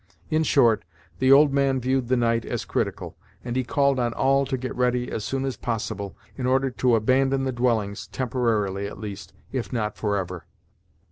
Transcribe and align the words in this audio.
In 0.31 0.41
short, 0.41 0.83
the 1.19 1.31
old 1.31 1.53
man 1.53 1.79
viewed 1.79 2.07
the 2.07 2.17
night 2.17 2.43
as 2.43 2.65
critical, 2.65 3.15
and 3.43 3.55
he 3.55 3.63
called 3.63 3.99
on 3.99 4.13
all 4.13 4.47
to 4.47 4.57
get 4.57 4.75
ready 4.75 5.11
as 5.11 5.23
soon 5.23 5.45
as 5.45 5.57
possible, 5.57 6.17
in 6.35 6.47
order 6.47 6.71
to 6.71 6.95
abandon 6.95 7.43
the 7.43 7.51
dwellings 7.51 8.07
temporarily 8.07 8.87
at 8.87 8.97
least, 8.97 9.31
if 9.51 9.71
not 9.71 9.95
forever. 9.97 10.47